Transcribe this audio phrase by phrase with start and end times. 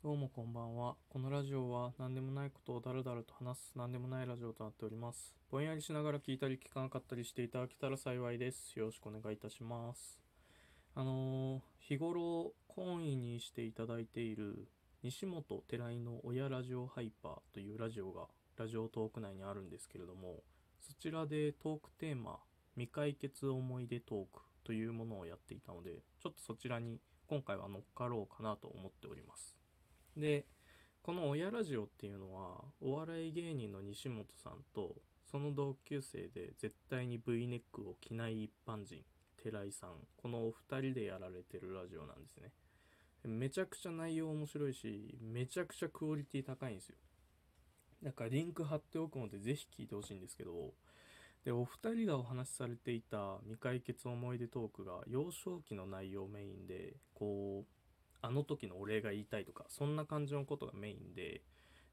[0.00, 0.94] どうもこんばんは。
[1.08, 5.34] このラジオは何でもないことをだらだらと話す何でもないラジオとなっております。
[5.50, 8.78] ぼんやりしながら聞いたり聞かなかったりしていただけたら幸いです。
[8.78, 10.20] よろしくお願いいたします。
[10.94, 14.68] あのー日頃、懇意にしていただいている
[15.02, 20.44] 西本寺井の親ラジオハイパーというラジオがラジオトーク内にあるんですけれども、
[20.78, 22.38] そちらでトークテーマ、
[22.76, 29.57] 未解決思い出トークというものをやっていたので、ちょっとそちらに今回は乗っかろうかなと思っております。
[30.18, 30.46] で、
[31.02, 34.96] この親ラジオっていうのは、お笑い芸人の西本さんと、
[35.30, 39.02] その同級生で絶対に V ネックを着ない一般人、
[39.42, 42.52] 寺井さん、このお二人でやられてるラジオなんですね。
[43.24, 46.96] めちゃくちゃ内容面白いし、めちゃくちゃクオリティ高いんですよ。
[48.02, 50.72] だからリンク貼っておくのでぜひ聞いてほしいんですけど、
[51.44, 57.77] で、お二人がお話しされていた未解決思い出トークが幼少期の内容メインで、こう、
[58.20, 61.42] あの時のお礼が言いたいとか、そんな感じのことがメインで、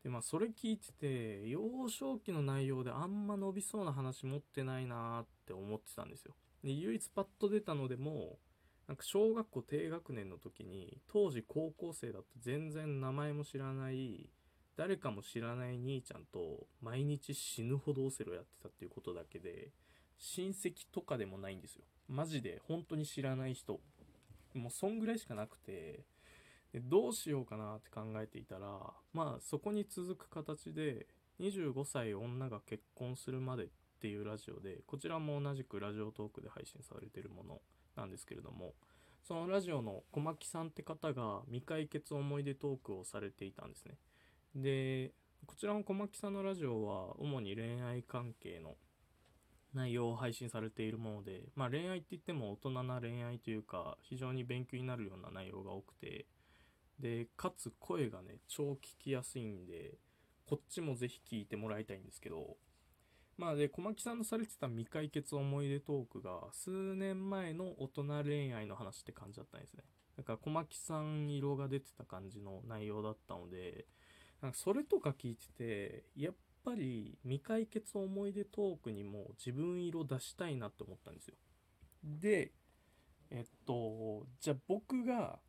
[0.04, 6.36] で、まあ、それ聞いてて、幼少期の内容であんま伸びそうな話持ってないなーって思ってたんですよ。
[6.64, 8.38] で、唯一パッと出たのでも、
[8.88, 14.30] なんか小学校低学年の時に、当時高校生だと全然名前も知らない、
[14.76, 19.72] 誰かも知らない兄ちゃんと毎日死ぬほどオセロやってたっていうことだけで、
[20.20, 21.84] 親戚とかでもないんですよ。
[22.08, 23.80] マジで本当に知らない人。
[24.54, 26.06] もうそんぐらいしかなくて、
[26.76, 28.68] でどうしようかなって考えていたら
[29.14, 31.08] まあそこに続く形で
[31.40, 33.68] 25歳女が結婚するまでっ
[34.02, 37.62] ていうラジオでこちらも同じくラジオトークで配信されてるもの
[37.96, 38.74] なんですけれども
[39.24, 43.96] そのラジオの小牧さんって方が未解決思い出トークをされていたんですね。
[44.54, 45.14] で
[45.46, 48.76] こちらの小牧さんのラジオは主に恋愛関係の
[49.74, 56.26] 内容を配信されているもので、まあ、恋愛って言っても大人な恋愛というか非常に勉強になるような内容が多くて
[57.00, 59.98] でかつ声がね超聞きやすいんで
[60.46, 62.58] こっちもぜひ聞いてもらいたいんですけど
[63.38, 69.84] まあで小牧さんのされてた未解決思い出トークが数年前の大人恋愛の話って感じだったんですね。
[70.16, 73.86] だから小牧さん色が出てた感じの内容だったので
[74.42, 76.34] なんかそれとか聞いててやっ
[76.64, 81.36] ぱり未解決思い出トークにも自分色出したいなって思ったんですよ。
[82.04, 82.54] で
[83.32, 85.40] えっとじゃあ僕が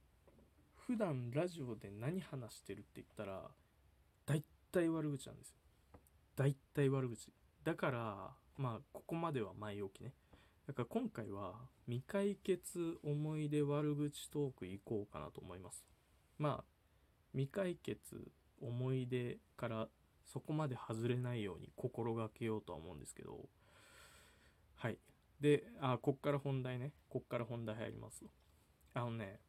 [0.86, 3.42] 普段ラジオで何話してるって言ったら
[4.24, 5.56] 大体悪口なんですよ。
[6.36, 7.32] 大体悪口。
[7.64, 10.12] だからまあここまでは前置きね。
[10.69, 11.54] だから今回は
[11.86, 15.84] 未解決思い出悪口トーク行こうかなと思います。
[16.38, 16.64] まあ
[17.32, 18.30] 未解決
[18.62, 19.88] 思い出から
[20.25, 23.48] そこまで外れないように心がけようとは思うんですけど。
[24.76, 24.98] はい。
[25.41, 26.92] であこっから本題ね。
[27.08, 28.25] こっから本題入ります。
[28.94, 29.41] あのね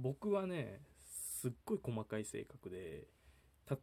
[0.00, 3.08] 僕はねすっごい細かい性格で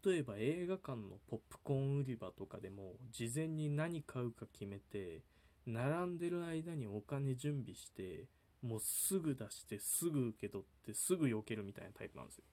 [0.06, 5.24] 例えば映画館のポップコーン売り場とかでも事前に何買うか決めて
[5.68, 8.26] 並んでる間にお金準備して
[8.64, 12.44] もうすぐ出してすぐ受け取ってすぐ避けるみたいなタイプなんですよ。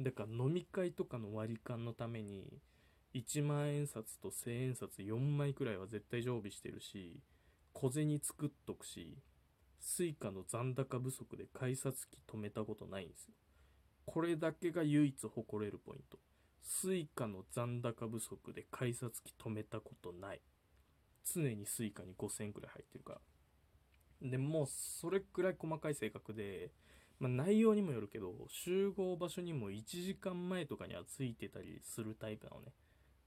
[0.00, 2.46] だから飲み会とかの割り勘のために
[3.14, 7.20] 1万円札と1000円札4枚くらいは絶対常備してるし
[7.74, 9.18] 小銭作っとくし
[9.82, 13.34] Suica の残高不足で改札機止めたことないんですよ。
[14.06, 16.18] これだけが唯一誇れるポイント。
[16.62, 20.40] Suica の残高不足で改札機止めたことない。
[21.34, 23.14] 常に Suica に5000くらい入ってるか
[24.22, 24.30] ら。
[24.30, 26.70] でもそれくらい細かい性格で、
[27.18, 32.72] まあ、内容にもよるけど、集合場所にも1時間前とかにはついてたりするタイプなのね。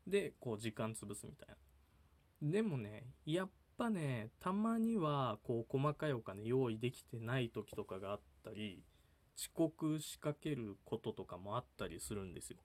[0.07, 2.51] で、こう時間潰すみたいな。
[2.51, 8.83] でもね、やっぱね、たまには、こう、細かいお金用意できてない時とかがあったり、
[9.37, 12.57] 遅刻しかけることとかもあったりするんですよ。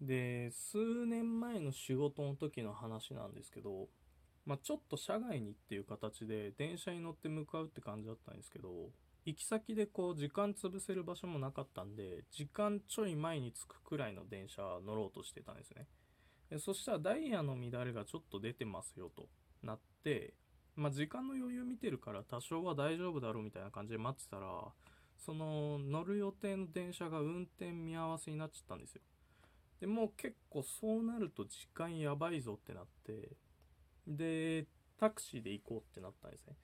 [0.00, 3.88] で、数年前の仕事の時の話なんですけど、
[4.46, 8.90] まあ、ちょっと社外にっていう形で電車に乗って向かうって感じだったんですけど、
[9.26, 15.86] 行き先でこう時間潰せる場所もなかったんで、時間ちょい前に着くくらいの電車乗ろうとしてたんですね。
[16.58, 19.28] そしたらダイヤの乱れがちょっと出てますよと
[19.62, 20.34] なって、
[20.74, 24.46] まあ、時間の余裕見てるから多少は大丈夫だろうみたいな感じで待ってたら
[25.16, 29.02] その乗る予定の電車が運転見合わせになっちゃったんですよ。
[29.80, 33.36] でもう結構そうなると時間やばいぞってなって
[34.06, 34.66] で
[34.98, 36.54] タクシーで行こうってなったんですね。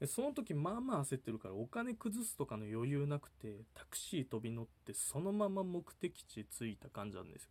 [0.00, 7.50] でその時まあまあ焦ってるからお金崩すとかの余裕なくてタクシー飛び乗ってそのまま目的地着いた感じなんですよ。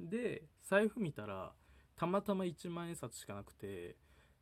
[0.00, 1.52] で財布見たら
[1.96, 3.96] たまたま1万円札しかなくて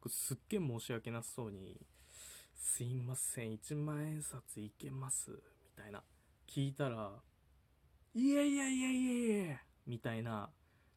[0.06, 1.80] すっげえ申し訳なさそうに
[2.54, 5.30] 「すいません1万円札いけます」
[5.76, 6.02] みたいな。
[6.46, 7.22] 聞いたら
[8.12, 9.56] いやいやいやいやいや
[9.86, 10.50] みたいな、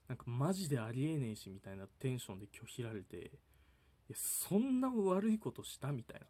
[0.07, 3.21] なんかマジでありえねえしみたいなテンションで拒否られて、い
[4.09, 5.91] や、そんな悪いことした？
[5.91, 6.25] みたいな。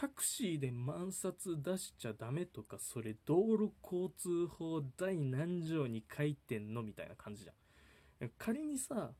[0.00, 8.30] タクシーで満札出しちゃダメとか、それ道路交通法第何条に書いてんのみたいな感じじゃん。
[8.38, 9.10] 仮にさ、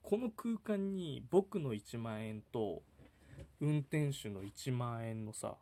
[0.00, 2.82] この空間に僕の1万円と
[3.60, 5.56] 運転手の1万円のさ、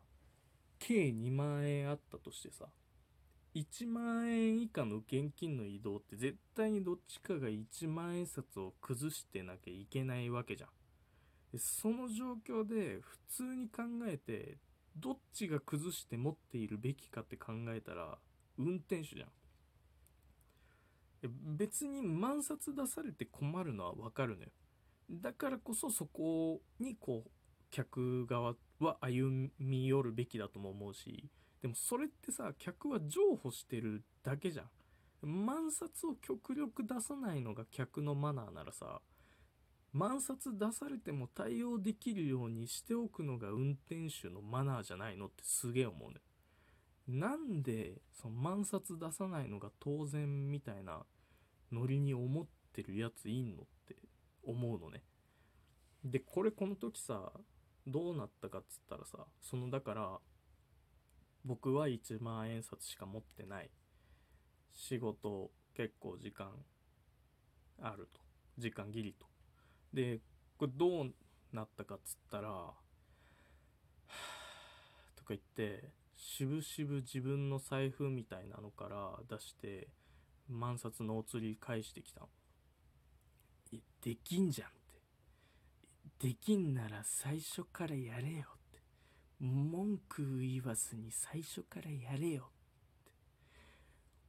[0.79, 2.67] 計2万円あったとしてさ、
[3.53, 10.69] 1万円以下の現金の移動って絶対にどっちかが1万円札を崩してなきゃいけないわけじゃん。
[11.55, 14.57] その状況で普通に考えて
[14.95, 18.17] どっちが崩して持っているべきかって考えたら
[18.57, 19.29] 運転手じゃん。
[21.57, 24.49] 別に万札出されて困るのはわかるのよ。
[25.09, 27.29] だからこそそこにこう
[27.71, 31.29] 客側は歩み寄るべきだとも思うし
[31.61, 39.01] でもそれってさ客は譲歩してるだけじゃん万札を極力出さないのが客のマナーならさ
[39.97, 46.17] 万札出されても対応できるようにしておくのが運転手のマナーじゃないのってすげえ思うね。
[47.07, 51.03] なんでその万札出さないのが当然みたいな
[51.71, 53.95] ノリに思ってるやついんのって
[54.43, 55.01] 思うのね。
[56.03, 57.31] でこれこの時さ
[57.87, 60.19] どうなったかっつったらさそのだから
[61.43, 63.71] 僕は1万円札しか持ってない。
[64.73, 66.51] 仕事結構時間
[67.81, 68.19] あると。
[68.59, 69.25] 時間ギリと。
[69.93, 70.19] で
[70.57, 71.13] これどう
[71.53, 72.49] なったかっつったら
[75.15, 79.87] とか言ってしぶしぶ自分の財布みたいなのから出して
[80.49, 82.29] 万札のお釣り返してきたの。
[84.01, 84.71] できんじゃんっ
[86.19, 86.27] て。
[86.27, 88.79] できんなら最初からやれよって。
[89.39, 93.11] 文句言わずに最初からやれよって。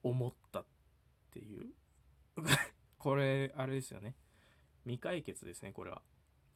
[0.02, 0.66] 思ったっ
[1.30, 1.72] ていう。
[2.98, 4.16] これあれですよね。
[4.88, 6.00] 未解決ですねこれは。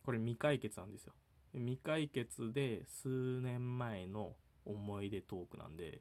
[0.04, 1.12] これ未解決なんですよ。
[1.52, 3.08] 未解決で数
[3.42, 4.32] 年前の
[4.64, 6.00] 思い出トークなんで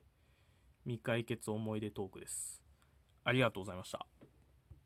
[0.86, 2.64] 未解決思い出トークです。
[3.26, 4.21] ありがとうございました。